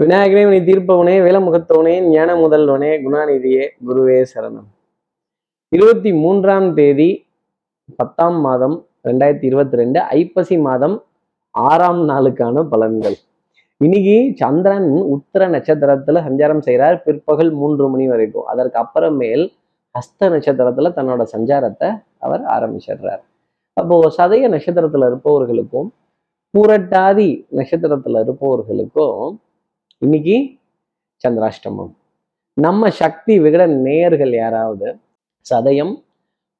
விநாயகனே 0.00 0.42
நீ 0.48 0.72
தீர்ப்பவனே 0.72 1.14
வேலமுகத்தவனே 1.24 2.00
ஞான 2.00 2.34
முதல்வனே 2.34 2.92
குணாநிதியே 3.04 3.64
குருவே 3.86 4.24
சரணம். 4.34 4.68
இருபத்தி 5.68 6.12
மூன்றாம் 6.12 6.74
தேதி 6.74 7.26
பத்தாம் 7.96 8.40
மாதம் 8.40 8.86
ரெண்டாயிரத்தி 9.04 9.44
இருபத்தி 9.44 9.76
ரெண்டு 9.76 10.00
ஐப்பசி 10.00 10.58
மாதம் 10.58 11.04
ஆறாம் 11.50 12.08
நாளுக்கான 12.08 12.64
பலன்கள். 12.70 13.14
இன்னைக்கு 13.76 14.32
சந்திரன் 14.36 14.90
உத்தர 14.90 15.48
நட்சத்திரத்துல 15.48 16.24
சஞ்சாரம் 16.28 16.58
செய்கிறார் 16.58 17.02
பிற்பகல் 17.02 17.52
மூன்று 17.52 17.88
மணி 17.88 18.08
வரைக்கும். 18.08 18.44
அதற்கு 18.44 18.80
அப்புறமேல் 18.80 19.46
ஹஸ்த 19.94 20.20
நட்சத்திரத்துல 20.20 20.94
தன்னோட 20.96 21.26
சஞ்சாரத்தை 21.36 22.02
அவர் 22.18 22.42
ஆரம்பிச்சிடுறார். 22.42 23.22
அப்போ 23.72 24.10
சதய 24.16 24.48
நட்சத்திரத்துல 24.48 25.06
இருப்பவர்களுக்கும் 25.06 25.94
பூரட்டாதி 26.58 27.46
நட்சத்திரத்துல 27.50 28.20
இருப்பவர்களுக்கும் 28.20 29.40
இன்னைக்கு 30.02 30.36
சந்திராஷ்டமம். 31.24 31.90
நம்ம 32.56 32.88
சக்தி 32.90 33.34
விகட 33.40 33.66
நேயர்கள் 33.66 34.32
யாராவது 34.32 34.88
சதயம் 35.46 35.92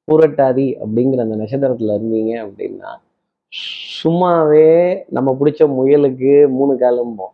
புரட்டாதி 0.07 0.67
அப்படிங்கிற 0.81 1.23
அந்த 1.25 1.35
நட்சத்திரத்துல 1.35 1.95
இருந்தீங்க 1.97 2.31
அப்படின்னா 2.45 2.91
சும்மாவே 3.97 4.69
நம்ம 5.09 5.29
பிடிச்ச 5.39 5.67
முயலுக்கு 5.77 6.33
மூணு 6.49 6.75
காலும்போம் 6.75 7.33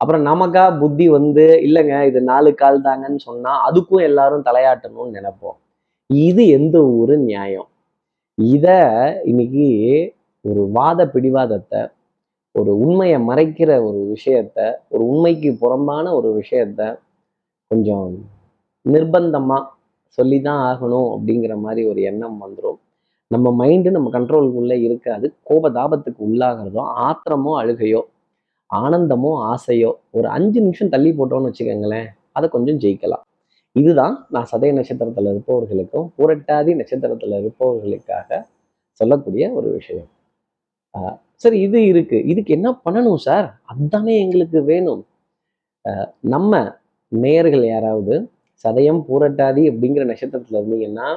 அப்புறம் 0.00 0.24
நமக்கா 0.24 0.64
புத்தி 0.78 1.08
வந்து 1.08 1.46
இல்லைங்க 1.66 1.96
இது 2.06 2.22
நாலு 2.22 2.52
கால் 2.54 2.80
தாங்கன்னு 2.82 3.20
சொன்னா 3.28 3.54
அதுக்கும் 3.68 4.02
எல்லாரும் 4.02 4.46
தலையாட்டணும்னு 4.48 5.16
நினைப்போம். 5.18 5.58
இது 6.10 6.48
எந்த 6.48 6.76
ஒரு 7.00 7.16
நியாயம்? 7.18 7.68
இத 8.38 8.66
இன்னைக்கு 9.24 9.68
ஒரு 10.44 10.62
வாத 10.70 11.06
பிடிவாதத்தை 11.06 11.80
ஒரு 12.54 12.72
உண்மையை 12.84 13.18
மறைக்கிற 13.28 13.70
ஒரு 13.88 14.00
விஷயத்த 14.14 14.58
ஒரு 14.88 15.02
உண்மைக்கு 15.12 15.50
புறம்பான 15.62 16.06
ஒரு 16.18 16.28
விஷயத்த 16.40 16.80
கொஞ்சம் 17.70 18.08
நிர்பந்தமாக 18.84 19.64
சொல்லி 20.18 20.38
தான் 20.40 20.60
ஆகணும் 20.70 21.10
அப்படிங்கிற 21.14 21.54
மாதிரி 21.56 21.82
ஒரு 21.90 22.00
எண்ணம் 22.02 22.38
வந்துடும் 22.44 22.78
நம்ம 23.30 23.48
மைண்டு 23.60 23.88
நம்ம 23.96 24.08
கண்ட்ரோலுக்குள்ளே 24.16 24.76
இருக்காது. 24.86 25.26
கோபதாபத்துக்கு 25.48 26.20
உள்ளாகிறதோ 26.28 26.82
ஆத்திரமோ 27.08 27.52
அழுகையோ 27.60 28.00
ஆனந்தமோ 28.70 29.30
ஆசையோ 29.52 29.90
ஒரு 30.10 30.26
அஞ்சு 30.28 30.58
நிமிஷம் 30.60 30.92
தள்ளி 30.94 31.10
போட்டோம்னு 31.18 31.48
வச்சுக்கோங்களேன் 31.50 32.08
அதை 32.32 32.46
கொஞ்சம் 32.48 32.80
ஜெயிக்கலாம். 32.82 33.24
இதுதான் 33.76 34.14
நான் 34.34 34.50
சதய 34.52 34.72
நட்சத்திரத்தில் 34.78 35.30
இருப்பவர்களுக்கும் 35.32 36.06
புரட்டாதி 36.18 36.72
நட்சத்திரத்தில் 36.80 37.36
இருப்பவர்களுக்காக 37.40 38.40
சொல்லக்கூடிய 39.00 39.44
ஒரு 39.58 39.68
விஷயம். 39.78 40.10
சரி 41.42 41.58
இது 41.66 41.78
இருக்கு. 41.90 42.18
இதுக்கு 42.32 42.50
என்ன 42.56 42.68
பண்ணணும் 42.84 43.22
சார்? 43.26 43.46
அதுதானே 43.70 44.14
எங்களுக்கு 44.24 44.58
வேணும். 44.70 45.02
நம்ம 46.34 46.60
நேயர்கள் 47.12 47.64
யாராவது 47.66 48.14
சதயம் 48.64 49.00
பூரட்டாதி 49.08 49.62
அப்படிங்கிற 49.70 50.02
நட்சத்திரத்துல 50.10 50.60
இருந்தீங்கன்னா 50.60 51.08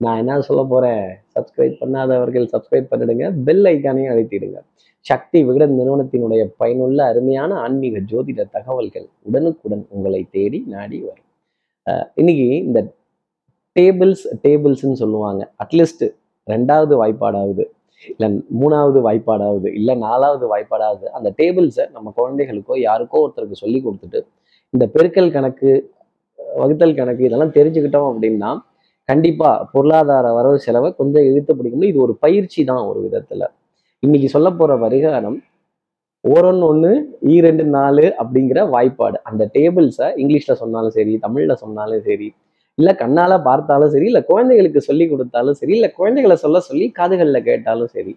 நான் 0.00 0.20
என்ன 0.22 0.40
சொல்ல 0.46 0.62
போறேன்? 0.72 1.04
சப்ஸ்கிரைப் 1.34 1.76
பண்ணாதவர்கள் 1.80 2.46
சப்ஸ்கிரைப் 2.54 2.88
பண்ணிடுங்க. 2.92 3.26
பெல் 3.46 3.64
ஐக்கானையும் 3.72 4.12
அழுத்திடுங்க. 4.14 4.58
சக்தி 5.06 5.38
விகடன் 5.46 5.76
நிறுவனத்தினுடைய 5.78 6.42
பயனுள்ள 6.60 6.98
அருமையான 7.10 7.52
ஆன்மீக 7.64 8.00
ஜோதிட 8.10 8.40
தகவல்கள் 8.56 9.06
உடனுக்குடன் 9.28 9.84
உங்களை 9.94 10.22
தேடி 10.36 10.60
நாடி 10.74 10.98
வரும். 11.06 11.28
இன்னைக்கு 12.20 12.48
இந்த 12.66 12.80
டேபிள்ஸ் 13.76 14.24
டேபிள்ஸ்ன்னு 14.44 15.00
சொல்லுவாங்க. 15.02 15.42
அட்லீஸ்ட் 15.64 16.04
ரெண்டாவது 16.46 16.94
வாய்ப்பாடாவது 17.02 17.64
இல்லை 18.08 18.28
மூணாவது 18.60 18.98
வாய்ப்பாடாவது 19.00 19.68
இல்லை 19.74 19.94
நாலாவது 19.96 20.44
வாய்ப்பாடாவது 20.52 21.06
அந்த 21.10 21.28
டேபிள்ஸை 21.38 21.86
நம்ம 21.92 22.12
குழந்தைகளுக்கோ 22.16 22.76
யாருக்கோ 22.88 23.20
ஒருத்தருக்கு 23.24 23.62
சொல்லி 23.62 23.80
கொடுத்துட்டு 23.84 24.20
இந்த 24.74 24.84
பெருக்கல் 24.94 25.32
கணக்கு 25.32 25.70
வகுத்தல் 26.56 26.94
கணக்கு 26.94 27.26
இதெல்லாம் 27.26 27.56
தெரிஞ்சுக்கிட்டோம் 27.56 28.08
அப்படின்னா 28.10 28.50
கண்டிப்பா 29.08 29.50
பொருளாதார 29.72 30.26
வரவு 30.32 30.58
செலவை 30.58 30.88
கொஞ்சம் 30.94 31.22
இழுத்து 31.22 31.52
பிடிக்க 31.56 31.76
முடியும் 31.76 31.94
இது 31.94 32.04
ஒரு 32.04 32.14
பயிற்சி 32.14 32.60
தான் 32.64 32.82
ஒரு 32.90 33.00
விதத்துல. 33.06 33.42
இன்னைக்கு 34.02 34.28
சொல்ல 34.28 34.48
போற 34.50 34.76
பரிகாரம் 34.76 35.38
ஓரொன்னு 36.24 36.66
ஒன்று 36.68 36.90
ஈ 37.22 37.40
ரெண்டு 37.40 37.64
நாலு 37.64 38.04
அப்படிங்கிற 38.22 38.60
வாய்ப்பாடு. 38.74 39.16
அந்த 39.22 39.50
டேபிள்ஸை 39.54 40.08
இங்கிலீஷ்ல 40.22 40.52
சொன்னாலும் 40.52 40.90
சரி 40.90 41.14
தமிழ்ல 41.26 41.52
சொன்னாலும் 41.52 42.02
சரி 42.08 42.28
இல்ல 42.78 42.90
கண்ணால 42.98 43.32
பார்த்தாலும் 43.46 43.92
சரி 43.94 44.06
இல்ல 44.10 44.20
குழந்தைகளுக்கு 44.28 44.80
சொல்லி 44.86 45.04
கொடுத்தாலும் 45.08 45.58
சரி 45.60 45.74
இல்ல 45.76 45.88
குழந்தைகளை 45.98 46.36
சொல்ல 46.42 46.60
சொல்லி 46.68 46.86
காதுகள்ல 46.98 47.40
கேட்டாலும் 47.48 47.92
சரி 47.94 48.14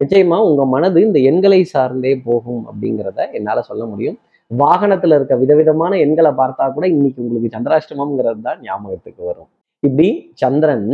நிச்சயமா 0.00 0.36
உங்க 0.46 0.62
மனது 0.72 0.98
இந்த 1.06 1.18
எண்களை 1.30 1.60
சார்ந்தே 1.72 2.12
போகும் 2.24 2.62
அப்படிங்கிறத 2.68 3.20
என்னால 3.38 3.58
சொல்ல 3.68 3.82
முடியும். 3.90 4.16
வாகனத்துல 4.50 5.16
இருக்க 5.18 5.34
விதவிதமான 5.42 5.92
எண்களை 6.04 6.30
பார்த்தா 6.40 6.64
கூட 6.74 6.84
இன்னைக்கு 6.94 7.22
உங்களுக்கு 7.22 7.54
சந்திராஷ்டமம்ங்கிறது 7.54 8.40
தான் 8.42 8.58
ஞாபகத்துக்கு 8.64 9.22
வரும். 9.28 9.48
இப்படி 9.82 10.08
சந்திரன் 10.42 10.86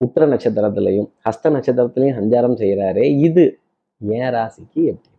உத்திர 0.00 0.24
நட்சத்திரத்திலையும் 0.32 1.08
ஹஸ்த 1.26 1.50
நட்சத்திரத்திலையும் 1.54 2.18
சஞ்சாரம் 2.18 2.58
செய்யறாரு 2.62 3.04
இது 3.26 3.44
ஏன் 4.00 4.32
ராசிக்கு 4.36 4.80
எப்படி? 4.84 5.10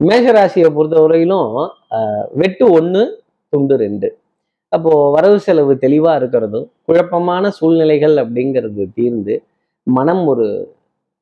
மேஷ 0.00 0.24
ராசியை 0.36 0.68
பொறுத்தவரையிலும் 0.76 1.50
ஆஹ், 1.96 2.24
வெட்டு 2.40 2.66
ஒண்ணு 2.78 3.02
துண்டு 3.52 3.76
ரெண்டு. 3.84 4.08
அப்போது 4.72 5.10
வரவு 5.14 5.38
செலவு 5.46 5.72
தெளிவாக 5.84 6.18
இருக்கிறதும் 6.20 6.66
குழப்பமான 6.88 7.44
சூழ்நிலைகள் 7.58 8.14
அப்படிங்கிறது 8.22 8.84
தீர்ந்து 8.98 9.34
மனம் 9.86 10.22
ஒரு 10.32 10.46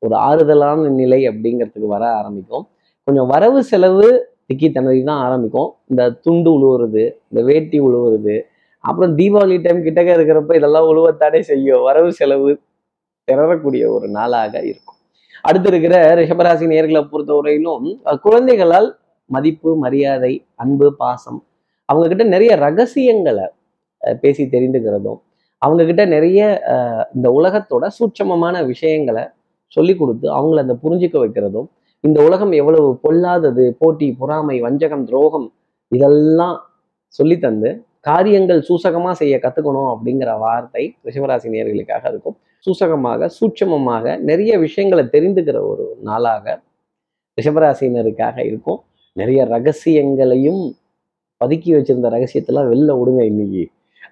ஒரு 0.02 0.14
ஆறுதலான 0.28 0.90
நிலை 1.00 1.20
அப்படிங்கிறதுக்கு 1.30 1.88
வர 1.94 2.04
ஆரம்பிக்கும். 2.18 2.64
கொஞ்சம் 3.06 3.28
வரவு 3.32 3.60
செலவு 3.70 4.06
திக்கி 4.48 4.68
திணறி 4.76 5.00
தான் 5.08 5.22
ஆரம்பிக்கும். 5.26 5.70
இந்த 5.90 6.02
துண்டு 6.24 6.50
உழுவுறது 6.56 7.02
இந்த 7.30 7.40
வேட்டி 7.48 7.78
உழுவுறது 7.88 8.36
அப்புறம் 8.84 9.12
தீபாவளி 9.18 9.56
டைம் 9.64 9.84
கிட்டக்க 9.86 10.10
இருக்கிறப்ப 10.18 10.54
இதெல்லாம் 10.60 10.88
உழுவத்தானே 10.92 11.40
செய்யும். 11.50 11.82
வரவு 11.88 12.10
செலவு 12.20 12.50
திணறக்கூடிய 13.28 13.84
ஒரு 13.96 14.06
நாளாக 14.16 14.54
இருக்கும். 14.70 14.98
அடுத்து 15.48 15.68
இருக்கிற 15.72 15.94
ரிஷபராசி 16.20 16.64
நேர்களை 16.72 17.02
பொறுத்தவரையிலும் 17.12 17.86
குழந்தைகளால் 18.24 18.88
மதிப்பு 19.30 19.70
மரியாதை 19.84 20.32
அன்பு 20.62 20.88
பாசம் 21.02 21.40
அவங்க 21.90 22.06
கிட்ட 22.08 22.24
நிறைய 22.28 22.52
ரகசியங்களை 22.58 23.46
பேசி 24.22 24.42
தெரிந்துக்கிறதும் 24.46 25.18
அவங்க 25.62 25.82
கிட்ட 25.84 26.04
நிறைய 26.06 26.40
அஹ், 26.74 27.04
இந்த 27.14 27.28
உலகத்தோட 27.38 27.84
சூட்சமமான 27.98 28.64
விஷயங்களை 28.66 29.24
சொல்லி 29.72 29.94
கொடுத்து 29.96 30.26
அவங்கள 30.30 30.60
அந்த 30.60 30.76
புரிஞ்சுக்க 30.82 31.16
வைக்கிறதும் 31.18 31.68
இந்த 32.04 32.18
உலகம் 32.24 32.52
எவ்வளவு 32.52 33.00
பொல்லாதது 33.02 33.64
போட்டி 33.78 34.06
பொறாமை 34.18 34.56
வஞ்சகம் 34.60 35.04
துரோகம் 35.04 35.46
இதெல்லாம் 35.92 36.56
சொல்லி 37.14 37.38
தந்து 37.38 37.70
காரியங்கள் 38.06 38.60
சூசகமாக 38.60 39.14
செய்ய 39.14 39.36
கத்துக்கணும் 39.38 39.90
அப்படிங்கிற 39.94 40.30
வார்த்தை 40.38 40.84
ரிஷபராசி 41.06 41.48
நேர்களுக்காக 41.54 42.04
இருக்கும். 42.08 42.36
சூசகமாக 42.66 43.28
சூட்சமமாக 43.36 44.16
நிறைய 44.20 44.52
விஷயங்களை 44.58 45.04
தெரிந்துக்கிற 45.12 45.58
ஒரு 45.66 45.84
நாளாக 46.00 46.46
ரிஷபராசினருக்காக 47.38 48.36
இருக்கும். 48.44 48.80
நிறைய 49.16 49.40
ரகசியங்களையும் 49.46 50.62
பதுக்கி 51.40 51.70
வச்சிருந்த 51.74 52.08
ரகசியத்தெல்லாம் 52.10 52.68
வெளில 52.70 52.94
விடுங்க 52.98 53.22
இன்னைக்கு. 53.24 53.62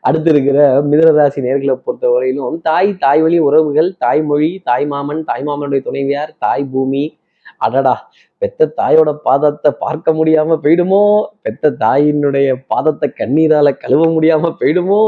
அடுத்து 0.01 0.31
இருக்கிற 0.31 0.59
மிதனராசி 0.83 1.41
நேர்களை 1.47 1.75
பொறுத்தவரையிலும் 1.87 2.61
தாய் 2.61 2.91
தாய் 2.99 3.23
வழி 3.23 3.39
உறவுகள் 3.39 3.89
தாய்மொழி 3.99 4.61
தாய் 4.65 4.87
மாமன் 4.87 5.25
தாய் 5.25 5.45
மாமனுடைய 5.45 5.83
துணைவியார் 5.83 6.33
தாய் 6.39 6.65
பூமி. 6.65 7.03
அடடா 7.59 7.95
பெத்த 8.43 8.73
தாயோட 8.77 9.11
பாதத்தை 9.25 9.71
பார்க்க 9.79 10.13
முடியாம 10.13 10.59
போயிடுமோ? 10.63 11.03
பெத்த 11.43 11.71
தாயினுடைய 11.81 12.49
பாதத்தை 12.67 13.09
கண்ணீரால 13.21 13.77
கழுவ 13.77 14.03
முடியாம 14.07 14.53
போயிடுமோ? 14.61 15.03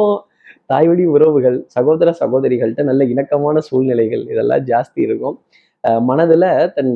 தாய் 0.67 0.89
வழி 0.89 1.05
உறவுகள் 1.07 1.59
சகோதர 1.67 2.15
சகோதரிகள்கிட்ட 2.21 2.83
நல்ல 2.83 3.05
இணக்கமான 3.05 3.59
சூழ்நிலைகள் 3.59 4.25
இதெல்லாம் 4.27 4.65
ஜாஸ்தி 4.65 5.01
இருக்கும். 5.01 5.37
அஹ் 5.85 6.03
மனதுல 6.09 6.45
தன் 6.73 6.93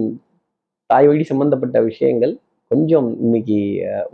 தாய் 0.91 1.07
வழி 1.07 1.25
சம்பந்தப்பட்ட 1.25 1.81
விஷயங்கள் 1.83 2.35
கொஞ்சம் 2.75 3.09
இன்னைக்கு 3.25 3.59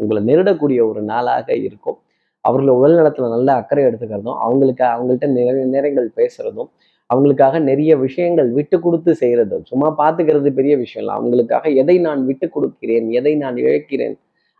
உங்களை 0.00 0.20
நெருடக்கூடிய 0.30 0.80
ஒரு 0.90 1.02
நாளாக 1.10 1.48
இருக்கும். 1.66 1.98
அவர்கள் 2.44 2.76
உடல் 2.78 2.98
நலத்துல 2.98 3.28
நல்ல 3.34 3.50
அக்கறை 3.60 3.82
எடுத்துக்கிறதும் 3.88 4.38
அவங்களுக்கு 4.44 4.84
அவங்கள்ட்ட 4.94 5.26
நிறைய 5.38 5.64
நேரங்கள் 5.74 6.08
பேசுறதும் 6.20 6.70
அவங்களுக்காக 7.10 7.60
நிறைய 7.68 7.92
விஷயங்கள் 8.04 8.48
விட்டு 8.56 8.76
கொடுத்து 8.84 9.12
செய்யறதும் 9.22 9.64
சும்மா 9.70 9.88
பார்த்துக்கிறது 10.00 10.50
பெரிய 10.58 10.74
விஷயம் 10.82 11.02
இல்லை. 11.04 11.14
அவங்களுக்காக 11.18 11.64
எதை 11.82 11.96
நான் 12.06 12.20
விட்டு 12.28 12.46
கொடுக்கிறேன் 12.56 13.08
எதை 13.18 13.32
நான் 13.42 13.56
இழக்கிறேன் 13.64 14.16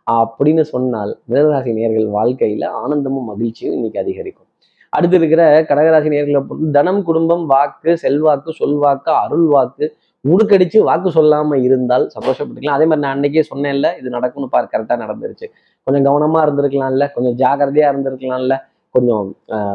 அப்படின்னு 0.07 0.63
சொன்னால் 0.73 1.11
மிதனராசி 1.29 1.71
நேர்கள் 1.79 2.07
வாழ்க்கையில 2.17 2.65
ஆனந்தமும் 2.83 3.29
மகிழ்ச்சியும் 3.31 3.75
இன்னைக்கு 3.77 3.99
அதிகரிக்கும். 4.03 4.47
அடுத்து 4.93 5.17
இருக்கிற 5.19 5.43
கடகராசி 5.69 6.09
நேர்களை 6.13 6.41
பொறுத்து 6.47 6.69
தனம் 6.79 7.01
குடும்பம் 7.09 7.45
வாக்கு 7.53 7.91
செல்வாக்கு 8.03 8.51
சொல்வாக்கு 8.61 9.11
அருள் 9.23 9.47
வாக்கு 9.53 9.85
உடுக்கடிச்சு 10.25 10.79
வாக்கு 10.87 11.09
சொல்லாம 11.17 11.57
இருந்தால் 11.67 12.05
சந்தோஷப்பட்டுக்கலாம். 12.15 12.77
அதே 12.77 12.85
மாதிரி 12.89 13.03
நான் 13.03 13.15
அன்னைக்கே 13.15 13.43
சொன்னேன்ல 13.51 13.87
இது 13.99 14.09
நடக்கும்னு 14.15 14.49
பாரு 14.55 14.67
கரெக்டா 14.73 14.95
நடந்துருச்சு. 15.03 15.47
கொஞ்சம் 15.87 16.05
கவனமா 16.07 16.39
இருந்திருக்கலாம்ல 16.45 17.05
கொஞ்சம் 17.15 17.37
ஜாக்கிரதையா 17.41 17.87
இருந்திருக்கலாம்ல 17.91 18.57
கொஞ்சம் 18.95 19.27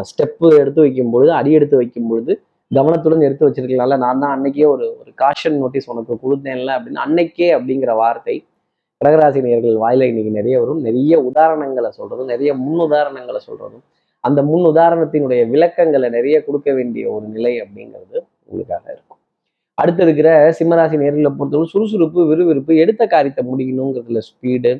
ஸ்டெப்பு 0.09 0.49
எடுத்து 0.63 0.81
வைக்கும் 0.85 1.13
பொழுது 1.15 1.33
அடி 1.39 1.51
எடுத்து 1.59 1.77
வைக்கும் 1.81 2.09
பொழுது 2.11 2.33
கவனத்துடன் 2.71 3.25
எடுத்து 3.29 3.47
வச்சிருக்கலாம்ல. 3.47 3.97
நான் 4.05 4.23
தான் 4.23 4.35
அன்னைக்கே 4.37 4.67
ஒரு 4.75 4.85
ஒரு 5.01 5.11
காஷன் 5.23 5.59
நோட்டீஸ் 5.63 5.91
உனக்கு 5.95 6.15
கொடுத்தேன்ல 6.25 6.71
அப்படின்னு 6.77 7.03
அன்னைக்கே 7.07 7.49
அப்படிங்கிற 7.57 7.93
வார்த்தை 8.03 8.37
கடகராசி 9.01 9.41
நேர்கள் 9.47 9.77
வாயில 9.85 10.07
இன்னைக்கு 10.11 10.33
நிறைய 10.39 10.57
வரும். 10.63 10.81
நிறைய 10.89 11.15
உதாரணங்களை 11.31 11.91
சொல்றதும் 11.99 12.31
நிறைய 12.35 12.51
முன் 12.63 12.81
உதாரணங்களை 12.87 13.41
சொல்றதும் 13.49 13.85
அந்த 14.25 14.41
முன் 14.51 14.65
உதாரணத்தினுடைய 14.73 15.43
விளக்கங்களை 15.53 16.09
நிறைய 16.17 16.37
கொடுக்க 16.47 16.69
வேண்டிய 16.79 17.05
ஒரு 17.17 17.27
நிலை 17.35 17.53
அப்படிங்கிறது 17.65 18.19
உங்களுக்காக 18.49 18.85
இருக்கும். 18.95 19.16
அடுத்து 19.79 20.03
இருக்கிற 20.07 20.29
சிம்மராசி 20.59 20.97
நேர்களை 21.01 21.31
பொறுத்தவரை 21.39 21.69
சுறுசுறுப்பு 21.73 22.21
விறுவிறுப்பு 22.29 22.73
எடுத்த 22.83 23.03
காரியத்தை 23.07 23.43
முடிக்கணுங்கிறதுல 23.51 24.21
ஸ்பீடு 24.29 24.73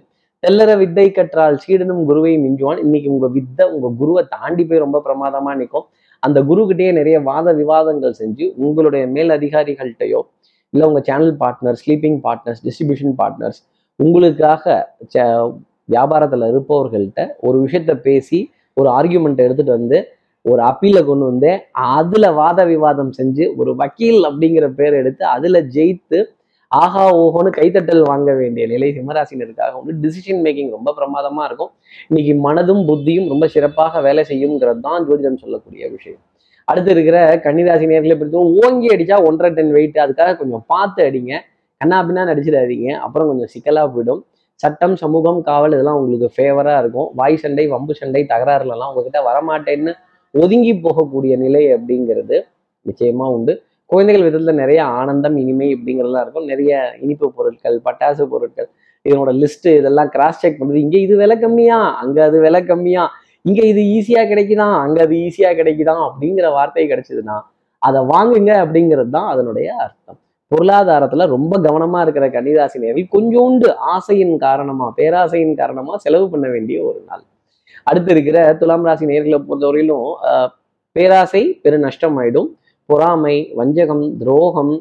தெல்லற 0.43 0.71
வித்தை 0.79 1.07
கற்றால் 1.11 1.57
சீடனும் 1.57 2.03
குருவையும் 2.09 2.43
மிஞ்சுவான். 2.47 2.81
இன்னைக்கு 2.85 3.09
உங்க 3.15 3.27
வித்தை 3.37 3.65
உங்க 3.75 3.89
குருவை 4.01 4.23
தாண்டி 4.35 4.65
போய் 4.65 4.83
ரொம்ப 4.85 4.99
பிரமாதமா 5.07 5.53
நிற்கும். 5.61 5.87
அந்த 6.23 6.39
குருக்கிட்டேயே 6.41 6.93
நிறைய 6.93 7.17
வாத 7.21 7.53
விவாதங்கள் 7.53 8.19
செஞ்சு 8.21 8.45
உங்களுடைய 8.65 9.05
மேல் 9.07 9.33
அதிகாரிகள்கிட்டயோ 9.37 10.21
இல்லை 10.73 10.87
உங்க 10.89 11.01
channel 11.09 11.35
partners 11.43 11.81
sleeping 11.85 12.19
partners 12.27 12.61
distribution 12.67 13.15
partners 13.21 13.61
உங்களுக்காக 14.01 14.65
வியாபாரத்தில் 15.89 16.47
இருப்பவர்கள்ட்ட 16.53 17.21
ஒரு 17.39 17.57
விஷயத்த 17.65 17.93
பேசி 18.07 18.39
ஒரு 18.77 18.89
ஆர்கியூமெண்ட் 18.91 19.45
எடுத்துட்டு 19.45 19.73
வந்து 19.73 19.99
ஒரு 20.47 20.61
அப்பீல 20.71 20.99
கொண்டு 21.09 21.25
வந்து 21.31 21.51
அதுல 21.97 22.27
வாத 22.41 22.61
விவாதம் 22.73 23.13
செஞ்சு 23.19 23.45
ஒரு 23.61 23.71
வக்கீல் 23.81 24.21
அப்படிங்கிற 24.29 24.67
பேர் 24.79 24.95
எடுத்து 25.01 25.25
அதுல 25.37 25.61
ஜெயித்து 25.77 26.19
ஆஹா 26.73 27.03
ஓஹோன்னு 27.23 27.51
கைத்தட்டல் 27.57 28.01
வாங்க 28.11 28.31
வேண்டிய 28.39 28.65
நிலை 28.71 28.89
சிம்மராசினருக்காக 28.95 29.73
வந்து 29.81 29.93
டிசிஷன் 30.05 30.41
மேக்கிங் 30.45 30.71
ரொம்ப 30.77 30.91
பிரமாதமா 30.99 31.43
இருக்கும். 31.49 31.71
இன்னைக்கு 32.11 32.33
மனதும் 32.47 32.83
புத்தியும் 32.89 33.29
ரொம்ப 33.33 33.47
சிறப்பாக 33.55 34.01
வேலை 34.07 34.23
செய்யுங்கிறது 34.31 34.81
தான் 34.87 35.05
ஜோதிடம் 35.09 35.43
சொல்லக்கூடிய 35.43 35.83
விஷயம். 35.97 36.23
அடுத்து 36.69 36.91
இருக்கிற 36.95 37.19
கன்னிராசி 37.45 37.87
நேர்களை 37.91 38.15
பொறுத்த 38.21 38.39
ஓங்கி 38.63 38.89
அடிச்சா 38.95 39.19
ஒன்றரை 39.29 39.51
டன் 39.59 39.73
வெயிட் 39.77 40.01
அதுக்காக 40.05 40.33
கொஞ்சம் 40.41 40.65
பார்த்து 40.73 41.03
அடிங்க. 41.09 41.35
கண்ணா 41.81 41.99
பின்னா 42.09 42.25
நடிச்சிடாதீங்க. 42.31 42.89
அப்புறம் 43.05 43.29
கொஞ்சம் 43.31 43.51
சிக்கலா 43.55 43.85
போயிடும். 43.95 44.23
சட்டம் 44.61 44.97
சமூகம் 45.03 45.41
காவல் 45.49 45.75
இதெல்லாம் 45.77 45.99
உங்களுக்கு 46.01 46.29
ஃபேவரா 46.37 46.75
இருக்கும். 46.83 47.09
வாய் 47.21 47.41
சண்டை 47.45 47.65
வம்பு 47.75 47.95
சண்டை 48.01 48.23
தகராறுலலாம் 48.33 48.91
உங்ககிட்ட 48.93 49.21
வரமாட்டேன்னு 49.29 49.95
ஒதுங்கி 50.43 50.73
போகக்கூடிய 50.85 51.35
நிலை 51.45 51.63
அப்படிங்கிறது 51.77 52.37
நிச்சயமா 52.87 53.27
உண்டு. 53.37 53.53
குழந்தைகள் 53.91 54.27
விதத்துல 54.27 54.53
நிறைய 54.53 54.81
ஆனந்தம் 55.01 55.37
இனிமை 55.43 55.69
இப்படிங்கிறதுலாம் 55.75 56.25
இருக்கும். 56.27 56.49
நிறைய 56.53 56.73
இனிப்பு 57.05 57.27
பொருட்கள் 57.37 57.77
பட்டாசு 57.85 58.25
பொருட்கள் 58.33 58.69
இதனோட 59.07 59.33
லிஸ்ட் 59.43 59.69
இதெல்லாம் 59.81 60.09
கிராஸ் 60.09 60.41
செக் 60.41 60.59
பண்ணுறது 60.61 60.85
இங்கே 60.85 61.01
இது 61.01 61.17
விலை 61.17 61.37
கம்மியா? 61.39 61.79
அங்கே 62.03 62.23
அது 62.29 62.39
விலை 62.41 62.61
கம்மியா? 62.71 63.05
இங்கே 63.45 63.65
இது 63.73 63.83
ஈஸியாக 63.97 64.31
கிடைக்குதான் 64.31 64.77
அங்கே 64.85 65.01
அது 65.07 65.15
ஈஸியாக 65.27 65.55
கிடைக்குதான் 65.55 66.03
அப்படிங்கிற 66.07 66.47
வார்த்தை 66.53 66.87
கிடைச்சதுன்னா 66.93 67.37
அதை 67.83 68.01
வாங்குங்க 68.13 68.53
அப்படிங்கிறது 68.65 69.11
தான் 69.11 69.29
அதனுடைய 69.33 69.69
அர்த்தம். 69.85 70.19
பொருளாதாரத்தில் 70.51 71.33
ரொம்ப 71.35 71.55
கவனமாக 71.61 72.03
இருக்கிற 72.05 72.27
கன்னிராசி 72.31 72.79
நேரில் 72.79 73.13
கொஞ்சோண்டு 73.15 73.69
ஆசையின் 73.95 74.35
காரணமாக 74.39 74.91
பேராசையின் 74.99 75.55
காரணமாக 75.55 75.99
செலவு 75.99 76.27
பண்ண 76.31 76.49
வேண்டிய 76.49 76.79
ஒரு 76.83 77.01
நாள். 77.07 77.25
அடுத்து 77.87 78.11
இருக்கிற 78.11 78.39
துலாம் 78.55 78.85
ராசி 78.85 79.07
நேர்களை 79.07 79.39
பொறுத்தவரையிலும் 79.43 80.03
ஆஹ், 80.29 80.51
பேராசை 80.97 81.43
பெரு 81.63 81.79
நஷ்டம் 81.79 82.19
ஆயிடும் 82.19 82.49
பொறாமை 82.89 83.37
வஞ்சகம் 83.55 84.05
துரோகம் 84.19 84.75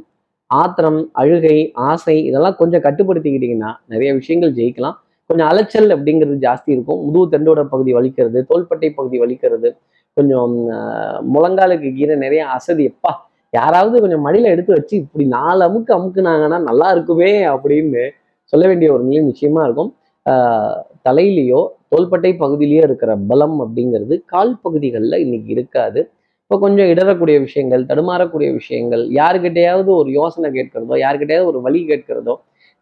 ஆத்திரம் 0.52 1.00
அழுகை 1.14 1.58
ஆசை 1.86 2.16
இதெல்லாம் 2.26 2.56
கொஞ்சம் 2.56 2.84
கட்டுப்படுத்திக்கிட்டீங்கன்னா 2.84 3.72
நிறைய 3.86 4.10
விஷயங்கள் 4.14 4.52
ஜெயிக்கலாம். 4.52 4.98
கொஞ்சம் 5.30 5.48
அலைச்சல் 5.48 5.90
அப்படிங்கிறது 5.96 6.36
ஜாஸ்தி 6.42 6.70
இருக்கும். 6.72 7.00
முதுகு 7.06 7.32
தண்டோட 7.32 7.62
பகுதி 7.66 7.92
வலிக்கிறது 7.94 8.40
தோள்பட்டை 8.44 8.90
பகுதி 8.92 9.18
வலிக்கிறது 9.20 9.70
கொஞ்சம் 10.18 10.54
முழங்காலுக்கு 11.30 11.90
கீரை 11.94 12.16
நிறைய 12.18 12.42
அசதி. 12.50 12.84
எப்பா 12.90 13.12
யாராவது 13.54 13.96
கொஞ்சம் 14.00 14.26
மடியில 14.26 14.48
எடுத்து 14.48 14.72
வச்சு 14.74 14.96
இப்படி 14.98 15.26
நாலு 15.34 15.62
அமுக்கு 15.66 15.92
அமுக்குனாங்கன்னா 15.94 16.60
நல்லா 16.64 16.88
இருக்குமே 16.92 17.32
அப்படின்னு 17.48 18.04
சொல்ல 18.54 18.64
வேண்டிய 18.68 18.90
ஒரு 18.94 19.04
நிலை 19.04 19.22
நிச்சயமா 19.26 19.64
இருக்கும். 19.64 19.92
ஆஹ், 20.26 20.78
தலையிலேயோ 21.06 21.62
தோள்பட்டை 21.96 22.32
பகுதியிலேயே 22.44 22.84
இருக்கிற 22.90 23.12
பலம் 23.32 23.58
அப்படிங்கிறது 23.66 24.16
கால் 24.34 24.54
பகுதிகளில் 24.66 25.24
இன்னைக்கு 25.26 25.52
இருக்காது. 25.58 26.02
இப்போ 26.44 26.56
கொஞ்சம் 26.64 26.90
இடறக்கூடிய 26.94 27.36
விஷயங்கள் 27.46 27.84
தடுமாறக்கூடிய 27.90 28.50
விஷயங்கள் 28.58 29.04
யாருக்கிட்டையாவது 29.20 29.90
ஒரு 30.02 30.10
யோசனை 30.18 30.50
கேட்கிறதோ 30.58 30.96
யாருக்கிட்டையாவது 31.04 31.50
ஒரு 31.52 31.60
வழி 31.68 31.80
கேட்கிறதோ 31.92 32.34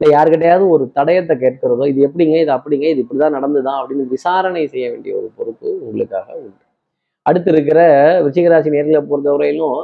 இல்லை 0.02 0.10
யாருக்கிட்டையாவது 0.14 0.66
ஒரு 0.76 0.86
தடயத்தை 0.98 1.36
கேட்கிறதோ 1.44 1.84
இது 1.92 2.00
எப்படிங்க 2.08 2.36
இது 2.44 2.52
அப்படிங்க 2.56 2.86
இது 2.94 3.02
இப்படி 3.04 3.20
தான் 3.24 3.36
நடந்துதான் 3.38 3.78
அப்படின்னு 3.82 4.06
விசாரணை 4.16 4.64
செய்ய 4.74 4.86
வேண்டிய 4.94 5.14
ஒரு 5.20 5.28
பொறுப்பு 5.38 5.68
உங்களுக்காக 5.86 6.28
உண்டு. 6.40 6.64
அடுத்து 7.26 7.50
இருக்கிற 7.54 7.80
ரிச்சிகராசி 8.26 8.74
நேர்களை 8.76 9.02
பொறுத்தவரையிலும் 9.12 9.78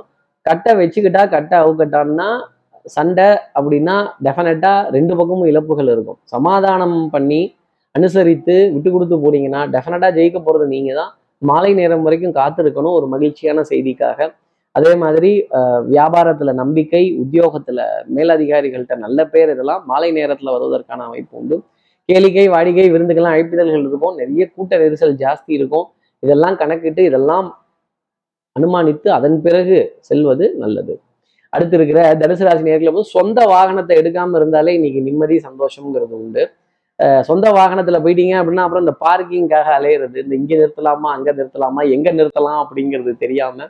கட்டை 0.45 0.73
வச்சுக்கிட்டா 0.81 1.23
கட்டை 1.35 1.55
அவுக்கட்டான்னா 1.63 2.29
சண்டை 2.95 3.29
அப்படின்னா 3.57 3.95
டெஃபினட்டாக 4.25 4.89
ரெண்டு 4.97 5.13
பக்கமும் 5.19 5.49
இழப்புகள் 5.51 5.93
இருக்கும். 5.95 6.19
சமாதானம் 6.33 6.99
பண்ணி 7.15 7.41
அனுசரித்து 7.97 8.55
விட்டு 8.73 8.89
கொடுத்து 8.95 9.15
போனீங்கன்னா 9.23 9.61
டெஃபினட்டாக 9.75 10.11
ஜெயிக்க 10.17 10.39
போறது 10.47 10.65
நீங்கள் 10.75 10.99
தான் 10.99 11.11
மாலை 11.49 11.71
நேரம் 11.79 12.05
வரைக்கும் 12.05 12.35
காத்திருக்கணும் 12.39 12.95
ஒரு 12.99 13.07
மகிழ்ச்சியான 13.13 13.63
செய்திக்காக. 13.71 14.19
அதே 14.75 14.91
மாதிரி 15.03 15.31
வியாபாரத்தில் 15.41 15.89
வியாபாரத்துல 15.93 16.51
நம்பிக்கை 16.61 17.01
உத்தியோகத்துல 17.21 17.79
மேலதிகாரிகள்கிட்ட 18.15 18.95
நல்ல 19.05 19.19
பேர் 19.33 19.51
இதெல்லாம் 19.53 19.81
மாலை 19.91 20.09
நேரத்துல 20.17 20.51
வருவதற்கான 20.55 21.05
அமைப்பு 21.09 21.37
உண்டு. 21.39 21.57
கேளிக்கை 22.09 22.45
வாடிக்கை 22.55 22.85
விருந்துக்கெல்லாம் 22.93 23.35
அழைப்பிதழ்கள் 23.35 23.83
இருக்கும். 23.83 24.15
நிறைய 24.21 24.43
கூட்ட 24.55 24.73
நெரிசல் 24.83 25.15
ஜாஸ்தி 25.23 25.51
இருக்கும். 25.59 25.87
இதெல்லாம் 26.23 26.57
கணக்கிட்டு 26.61 27.01
இதெல்லாம் 27.09 27.47
அனுமானித்து 28.55 29.07
அதன் 29.17 29.37
பிறகு 29.45 29.77
செல்வது 30.09 30.45
நல்லது. 30.63 30.93
அடுத்து 31.53 31.75
இருக்கிற 31.77 31.99
தனுசு 32.21 32.43
ராசி 32.47 32.63
நேர்களை 32.69 33.03
சொந்த 33.15 33.39
வாகனத்தை 33.53 33.93
எடுக்காம 34.01 34.35
இருந்தாலே 34.39 34.71
இன்னைக்கு 34.77 35.01
நிம்மதி 35.09 35.37
சந்தோஷம்ங்கிறது 35.47 36.15
உண்டு. 36.23 36.43
சொந்த 37.23 37.47
வாகனத்துல 37.51 37.97
போயிட்டீங்க 38.03 38.35
அப்படின்னா 38.39 38.63
அப்புறம் 38.65 38.85
இந்த 38.85 38.95
பார்க்கிங்காக 39.05 39.69
அலையிறது 39.79 40.17
இந்த 40.23 40.33
இங்க 40.35 40.53
நிறுத்தலாமா 40.55 41.09
அங்க 41.17 41.29
நிறுத்தலாமா 41.31 41.83
எங்க 41.95 42.09
நிறுத்தலாம் 42.11 42.61
அப்படிங்கிறது 42.63 43.11
தெரியாம 43.17 43.67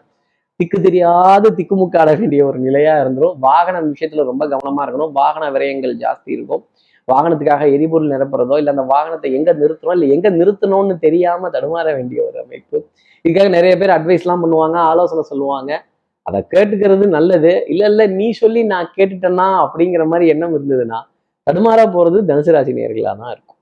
திக்கு 0.59 0.77
தெரியாத 0.81 1.49
திக்குமுக்காட 1.57 2.09
வேண்டிய 2.19 2.41
ஒரு 2.45 2.57
நிலையா 2.59 2.93
இருந்துரும். 3.03 3.35
வாகன 3.39 3.81
விஷயத்துல 3.91 4.23
ரொம்ப 4.31 4.43
கவனமா 4.53 4.81
இருக்கணும். 4.85 5.11
வாகன 5.11 5.43
விரயங்கள் 5.51 5.93
ஜாஸ்தி 6.01 6.29
இருக்கும். 6.37 6.63
வாகனத்துக்காக 7.07 7.67
எரிபொருள் 7.75 8.11
நிரப்புறதோ 8.13 8.55
இல்லை 8.57 8.71
அந்த 8.75 8.85
வாகனத்தை 8.93 9.29
எங்க 9.37 9.51
நிறுத்தணும் 9.53 9.95
இல்லை 9.97 10.09
எங்க 10.15 10.29
நிறுத்தணும்னு 10.29 10.95
தெரியாம 10.99 11.49
தடுமாற 11.49 11.87
வேண்டிய 11.97 12.19
ஒரு 12.27 12.37
அமைப்பு. 12.43 12.77
இதுக்காக 13.25 13.49
நிறைய 13.57 13.73
பேர் 13.77 13.95
அட்வைஸ்லாம் 13.97 14.43
பண்ணுவாங்க 14.43 14.77
ஆலோசனை 14.91 15.23
சொல்லுவாங்க. 15.31 15.71
அதை 16.25 16.39
கேட்டுக்கிறது 16.53 17.05
நல்லது. 17.17 17.53
இல்ல 17.67 17.83
இல்ல 17.85 18.03
நீ 18.07 18.27
சொல்லி 18.41 18.63
நான் 18.73 18.93
கேட்டுட்டேன்னா 18.97 19.47
அப்படிங்கிற 19.63 20.03
மாதிரி 20.07 20.27
எண்ணம் 20.33 20.55
இருந்ததுன்னா 20.57 20.99
தடுமாறா 21.49 21.85
போறது 21.97 22.19
தனுசு 22.31 22.53
ராசி 22.55 22.71
நேர்களாக 22.79 23.15
தான் 23.21 23.33
இருக்கும். 23.35 23.57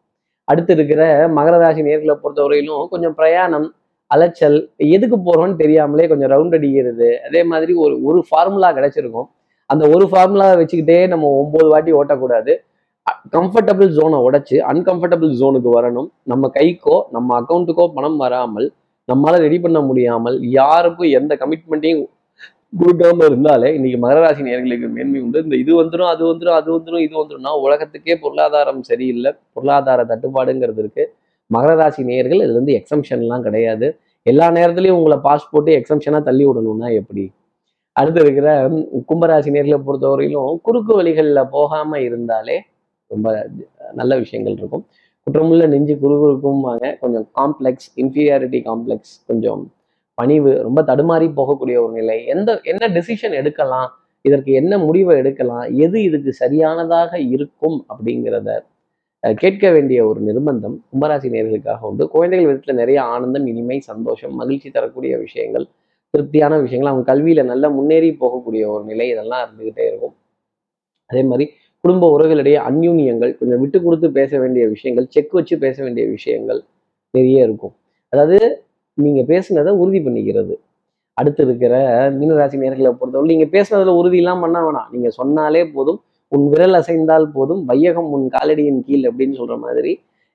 அடுத்து 0.48 0.74
இருக்கிற 0.78 1.02
மகர 1.38 1.56
ராசி 1.64 1.82
நேர்களை 1.88 2.16
பொறுத்தவரையிலும் 2.24 2.86
கொஞ்சம் 2.94 3.16
பிரயாணம் 3.20 3.68
அலைச்சல் 4.12 4.58
எதுக்கு 4.96 5.18
போறோம்னு 5.26 5.56
தெரியாமலே 5.62 6.04
கொஞ்சம் 6.12 6.30
ரவுண்ட் 6.34 6.56
அடிக்கிறது. 6.58 7.08
அதே 7.28 7.42
மாதிரி 7.52 7.74
ஒரு 7.84 7.96
ஒரு 8.10 8.20
ஃபார்முலா 8.28 8.70
கிடைச்சிருக்கும். 8.78 9.28
அந்த 9.70 9.84
ஒரு 9.96 10.06
ஃபார்முலாவை 10.12 10.56
வச்சுக்கிட்டே 10.60 11.00
நம்ம 11.14 11.32
ஒன்பது 11.40 11.68
வாட்டி 11.74 11.92
ஓட்டக்கூடாது. 12.00 12.54
கம்ஃபர்டபுள் 13.36 13.90
ஜோனை 13.98 14.18
உடைச்சு 14.28 14.58
அன்கம்ஃபர்டபுள் 14.72 15.34
ஜோனுக்கு 15.42 15.70
வரணும். 15.78 16.08
நம்ம 16.32 16.50
கைக்கோ 16.58 16.96
நம்ம 17.16 17.36
அக்கௌண்ட்டுக்கோ 17.40 17.86
பணம் 17.98 18.18
வராமல் 18.24 18.68
நம்மளால 19.10 19.42
ரெடி 19.46 19.58
பண்ண 19.66 19.80
முடியாமல் 19.90 20.38
யாருக்கும் 20.60 21.12
எந்த 21.20 21.34
கமிட்மெண்ட்டையும் 21.42 22.02
கொடுக்காம 22.74 23.26
இருந்தாலே 23.30 23.74
இன்னைக்கு 23.76 23.98
மகராசி 24.06 24.42
நேர்களுக்கு 24.48 24.88
மேன்மை 24.96 25.20
உண்டு. 25.26 25.44
இந்த 25.44 25.56
இது 25.56 25.72
வந்துடும் 25.82 26.10
அது 26.14 26.24
வந்துடும் 26.32 26.58
அது 26.60 26.70
வந்துடும் 26.76 27.04
இது 27.06 27.16
வந்துடும்னா 27.22 27.52
உலகத்துக்கே 27.66 28.16
பொருளாதாரம் 28.24 28.82
சரியில்லை. 28.84 29.32
பொருளாதார 29.54 30.04
தட்டுப்பாடுங்கிறது 30.12 30.82
இருக்கு. 30.84 31.04
மகர 31.56 31.74
ராசி 31.76 32.04
நேயர்கள் 32.04 32.42
இதுல 32.46 32.56
இருந்து 32.58 32.74
எக்ஸம்ஷன்லாம் 32.80 33.42
கிடையாது. 33.42 33.88
எல்லா 34.24 34.48
நேரத்துலையும் 34.52 34.98
உங்களை 35.00 35.18
பாஸ் 35.28 35.50
போட்டு 35.52 35.72
எக்ஸம்ஷனா 35.80 36.20
தள்ளி 36.24 36.46
விடணும்னா 36.48 36.90
எப்படி? 37.02 37.26
அடுத்து 38.00 38.20
இருக்கிற 38.26 38.48
கும்பராசி 39.10 39.50
நேர்களை 39.56 39.80
பொறுத்தவரையிலும் 39.88 40.60
குறுக்கு 40.62 40.94
வழிகளில் 40.96 41.50
போகாம 41.56 42.00
இருந்தாலே 42.00 42.58
ரொம்ப 43.12 43.28
நல்ல 43.94 44.14
விஷயங்கள் 44.18 44.58
இருக்கும். 44.62 44.86
குற்றமுள்ள 45.28 45.66
நெஞ்சு 45.68 45.96
குறுகுறுக்கும்பாங்க. 46.04 46.86
கொஞ்சம் 47.00 47.26
காம்ப்ளெக்ஸ் 47.40 47.90
இன்ஃபீரியாரிட்டி 48.04 48.60
காம்ப்ளெக்ஸ் 48.70 49.16
கொஞ்சம் 49.28 49.64
பணிவு 50.18 50.52
ரொம்ப 50.68 50.80
தடுமாறி 50.90 51.28
போகக்கூடிய 51.40 51.78
ஒரு 51.86 51.94
நிலை. 52.00 52.18
எந்த 52.34 52.50
என்ன 52.72 52.84
டெசிஷன் 52.98 53.36
எடுக்கலாம் 53.42 53.90
இதற்கு 54.26 54.52
என்ன 54.62 54.74
முடிவை 54.88 55.14
எடுக்கலாம் 55.22 55.66
எது 55.86 55.98
இதுக்கு 56.08 56.32
சரியானதாக 56.44 57.12
இருக்கும் 57.36 57.78
அப்படிங்கிறத 57.92 58.50
கேட்க 59.42 59.66
வேண்டிய 59.76 60.00
ஒரு 60.10 60.20
நிர்பந்தம் 60.28 60.76
கும்பராசி 60.92 61.28
நேர்களுக்காக 61.36 61.82
உண்டு. 61.90 62.04
குழந்தைகள் 62.16 62.50
விதத்தில் 62.50 62.80
நிறைய 62.82 63.00
ஆனந்தம் 63.14 63.46
இனிமை 63.52 63.78
சந்தோஷம் 63.90 64.34
மகிழ்ச்சி 64.40 64.70
தரக்கூடிய 64.70 65.14
விஷயங்கள் 65.26 65.66
திருப்தியான 66.14 66.54
விஷயங்கள். 66.66 66.92
அவங்க 66.92 67.06
கல்வியில் 67.12 67.50
நல்ல 67.52 67.66
முன்னேறி 67.78 68.10
போகக்கூடிய 68.22 68.64
ஒரு 68.74 68.84
நிலை 68.92 69.08
இதெல்லாம் 69.14 69.42
இருந்துகிட்டே 69.46 69.84
இருக்கும். 69.92 70.16
அதே 71.10 71.24
மாதிரி 71.32 71.46
குடும்ப 71.84 72.06
உறவுகளிடையே 72.16 72.60
அந்யூன்யங்கள் 72.70 73.34
கொஞ்சம் 73.40 73.62
விட்டு 73.64 73.80
கொடுத்து 73.86 74.08
பேச 74.20 74.32
வேண்டிய 74.44 74.64
விஷயங்கள் 74.76 75.08
செக் 75.16 75.36
வச்சு 75.40 75.56
பேச 75.66 75.78
வேண்டிய 75.86 76.06
விஷயங்கள் 76.16 76.62
நிறைய 77.14 77.48
இருக்கும். 77.48 77.76
அதாவது 78.14 78.38
நீங்க 79.04 79.22
பேசுனதை 79.34 79.72
உறுதி 79.82 80.00
பண்ணிக்கிறது. 80.00 80.54
அடுத்து 81.18 81.42
இருக்கிற 81.46 81.74
மீனராசி 82.12 82.58
நேர்களை 82.64 82.92
பொறுத்தவரை 83.00 83.30
நீங்க 83.36 83.46
பேசுனதுல 83.56 83.94
உறுதி 84.00 84.18
எல்லாம் 84.18 84.40
பண்ண 84.40 84.58
வேணாம். 84.60 84.90
நீங்க 84.92 85.10
சொன்னாலே 85.10 85.66
போதும் 85.66 86.00
உன் 86.28 86.46
விரல் 86.50 86.74
அசைந்தால் 86.74 87.28
போதும் 87.32 87.66
வையகம் 87.66 88.10
உன் 88.12 88.26
காலடியின் 88.30 88.82
கீழ் 88.88 89.06
அப்படின்னு 89.10 89.36
சொல்ற 89.42 89.56
மாதிரி 89.60 89.92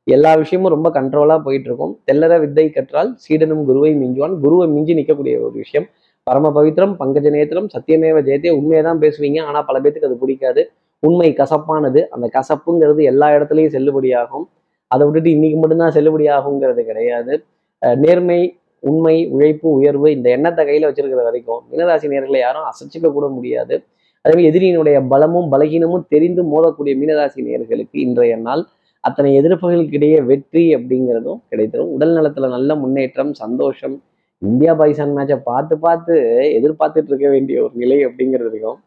எல்லா 0.06 0.30
விஷயமும் 0.34 0.72
ரொம்ப 0.72 0.88
கண்ட்ரோலா 0.90 1.38
போயிட்டு 1.38 1.68
இருக்கும் 1.68 1.92
தெல்லற 2.10 2.38
வித்தை 2.40 2.70
கற்றால் 2.70 3.10
சீடனும் 3.24 3.64
குருவை 3.64 3.90
மிஞ்சுவான். 3.94 4.34
குருவை 4.40 4.68
மிஞ்சி 4.68 4.94
நிற்கக்கூடிய 4.94 5.34
ஒரு 5.40 5.52
விஷயம். 5.52 5.86
பரம 6.22 6.50
பவித்திரம் 6.56 6.94
பங்கஜ 7.00 7.30
நேத்திரம் 7.30 7.68
சத்தியமேவ 7.74 8.18
ஜெயத்தே 8.28 8.50
உண்மையை 8.50 8.82
தான் 8.84 8.98
பேசுவீங்க. 8.98 9.38
ஆனா 9.42 9.62
பல 9.62 9.80
பேத்துக்கு 9.80 10.04
அது 10.04 10.16
பிடிக்காது. 10.16 10.62
உண்மை 10.98 11.28
கசப்பானது. 11.32 12.00
அந்த 12.08 12.26
கசப்புங்கிறது 12.38 13.02
எல்லா 13.02 13.28
இடத்துலையும் 13.30 13.74
செல்லுபடியாகும். 13.76 14.44
அதை 14.86 15.02
விட்டுட்டு 15.06 15.30
இன்னைக்கு 15.30 15.58
மட்டும்தான் 15.58 15.94
செல்லுபடி 15.94 16.26
ஆகுங்கிறது 16.36 16.82
கிடையாது. 16.82 17.34
நேர்மை 17.82 18.40
உண்மை 18.82 19.16
உழைப்பு 19.26 19.68
உயர்வு 19.70 20.08
இந்த 20.12 20.28
எண்ணத்தை 20.30 20.62
கையில 20.66 20.88
வச்சிருக்கிற 20.88 21.24
வரைக்கும் 21.24 21.60
மீனராசி 21.70 22.06
நேர்களை 22.08 22.38
யாரும் 22.38 22.68
அசைச்சிக்க 22.70 23.08
கூட 23.12 23.26
முடியாது. 23.28 23.74
அதே 24.24 24.42
எதிரியினுடைய 24.50 24.96
பலமும் 25.08 25.48
பலகீனமும் 25.52 26.06
தெரிந்து 26.08 26.42
மோதக்கூடிய 26.44 26.94
மீனராசி 26.96 27.42
நேர்களுக்கு 27.42 27.96
இன்றைய 27.98 28.36
நாள் 28.36 28.62
அத்தனை 29.04 29.30
எதிர்ப்புகளுக்கு 29.40 29.94
இடையே 29.94 30.18
வெற்றி 30.20 30.64
அப்படிங்கிறதும் 30.74 31.40
கிடைத்திடும் 31.50 31.88
உடல் 31.88 32.14
நலத்துல 32.16 32.48
நல்ல 32.48 32.74
முன்னேற்றம் 32.76 33.32
சந்தோஷம் 33.34 33.96
இந்தியா 34.42 34.72
பாகிஸ்தான் 34.72 35.16
மேட்சை 35.16 35.38
பார்த்து 35.42 35.78
பார்த்து 35.78 36.14
எதிர்பார்த்துட்டு 36.58 37.10
இருக்க 37.10 37.28
வேண்டிய 37.28 37.62
ஒரு 37.62 37.74
நிலை 37.74 37.98
அப்படிங்கிறதுக்கும் 38.04 38.78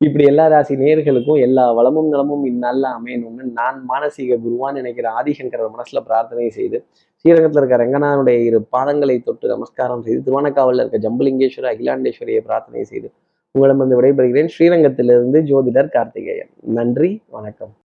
இப்படி 0.00 0.24
எல்லா 0.24 0.44
ராசி 0.46 0.74
நேர்களுக்கும் 0.76 1.40
எல்லா 1.40 1.64
வளமும் 1.72 2.08
நலமும் 2.08 2.44
இந்நாளில் 2.44 2.86
அமையணும்னு 2.90 3.44
நான் 3.52 3.78
மானசீக 3.88 4.38
குருவான் 4.44 4.72
நினைக்கிற 4.72 5.06
ஆதிசங்கர 5.10 5.66
மனசுல 5.74 6.00
பிரார்த்தனை 6.06 6.46
செய்து 6.50 6.78
ஸ்ரீரங்கத்தில் 7.20 7.60
இருக்க 7.60 7.76
ரங்கநாதனுடைய 7.76 8.38
இரு 8.46 8.60
பாதங்களை 8.76 9.16
தொட்டு 9.22 9.48
நமஸ்காரம் 9.48 10.02
செய்து 10.02 10.22
திருவானக்காவலில் 10.26 10.82
இருக்க 10.84 11.00
ஜம்புலிங்கேஸ்வர 11.06 11.68
அகிலாண்டேஸ்வரியை 11.72 12.40
பிரார்த்தனை 12.48 12.84
செய்து 12.84 13.10
உங்களிடமிருந்து 13.54 13.98
விடைபெறுகிறேன். 14.00 14.50
ஸ்ரீரங்கத்திலிருந்து 14.54 15.38
ஜோதிடர் 15.50 15.92
கார்த்திகேயன். 15.96 16.50
நன்றி 16.78 17.10
வணக்கம். 17.28 17.72